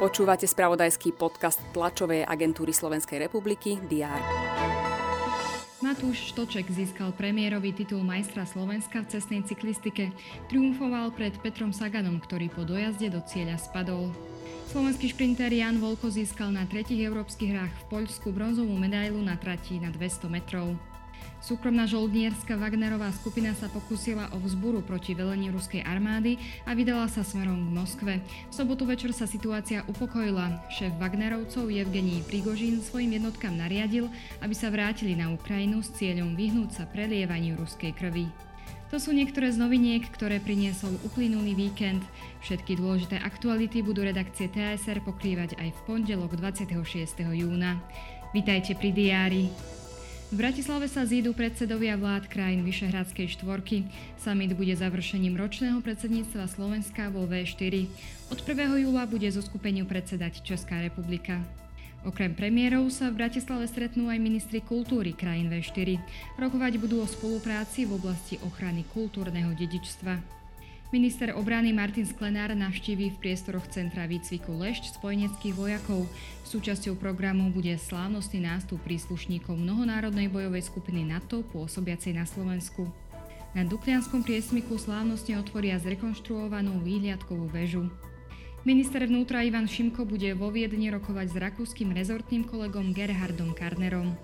[0.00, 4.20] Počúvate spravodajský podcast tlačovej agentúry Slovenskej republiky DR.
[5.84, 10.08] Matúš Štoček získal premiérový titul majstra Slovenska v cestnej cyklistike.
[10.48, 14.08] Triumfoval pred Petrom Saganom, ktorý po dojazde do cieľa spadol.
[14.72, 19.76] Slovenský šprinter Jan Volko získal na tretich európskych hrách v Poľsku bronzovú medailu na trati
[19.80, 20.80] na 200 metrov.
[21.40, 26.36] Súkromná žoldnierska Wagnerová skupina sa pokúsila o vzburu proti velení ruskej armády
[26.68, 28.14] a vydala sa smerom k Moskve.
[28.22, 30.68] V sobotu večer sa situácia upokojila.
[30.68, 34.12] Šéf Wagnerovcov Evgení Prigožín svojim jednotkám nariadil,
[34.44, 38.28] aby sa vrátili na Ukrajinu s cieľom vyhnúť sa prelievaniu ruskej krvi.
[38.90, 42.02] To sú niektoré z noviniek, ktoré priniesol uplynulý víkend.
[42.42, 46.74] Všetky dôležité aktuality budú redakcie TSR pokrývať aj v pondelok 26.
[47.22, 47.78] júna.
[48.34, 49.46] Vítajte pri diári.
[50.30, 53.90] V Bratislave sa zídu predsedovia vlád krajín Vyšehradskej štvorky.
[54.14, 57.90] Summit bude završením ročného predsedníctva Slovenska vo V4.
[58.30, 58.86] Od 1.
[58.86, 61.42] júla bude zo skupeniu predsedať Česká republika.
[62.06, 65.98] Okrem premiérov sa v Bratislave stretnú aj ministri kultúry krajín V4.
[66.38, 70.39] Rokovať budú o spolupráci v oblasti ochrany kultúrneho dedičstva.
[70.90, 76.02] Minister obrany Martin Sklenár navštíví v priestoroch Centra výcviku Lešť spojeneckých vojakov.
[76.42, 82.90] Súčasťou programu bude slávnostný nástup príslušníkov mnohonárodnej bojovej skupiny NATO pôsobiacej na Slovensku.
[83.54, 87.86] Na Duklianskom priesmiku slávnostne otvoria zrekonštruovanú výhliadkovú väžu.
[88.66, 94.18] Minister vnútra Ivan Šimko bude vo Viedni rokovať s rakúskym rezortným kolegom Gerhardom Karnerom.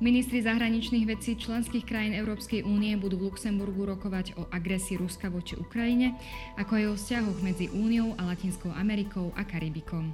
[0.00, 5.60] Ministri zahraničných vecí členských krajín Európskej únie budú v Luxemburgu rokovať o agresii Ruska voči
[5.60, 6.16] Ukrajine,
[6.56, 10.08] ako aj o vzťahoch medzi Úniou a Latinskou Amerikou a Karibikom.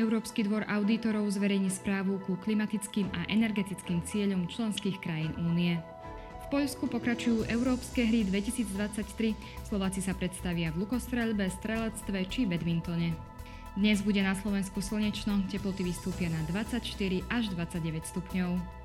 [0.00, 5.76] Európsky dvor auditorov zverejní správu ku klimatickým a energetickým cieľom členských krajín únie.
[6.48, 9.36] V Poľsku pokračujú Európske hry 2023.
[9.68, 13.12] Slováci sa predstavia v lukostrelbe, strelectve či badmintone.
[13.76, 16.80] Dnes bude na Slovensku slnečno, teploty vystúpia na 24
[17.28, 18.81] až 29 stupňov.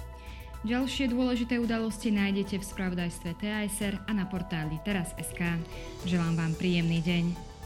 [0.66, 5.42] Ďalšie dôležité udalosti nájdete v spravodajstve TASR a na portáli teraz.sk.
[6.10, 7.57] Želám vám príjemný deň.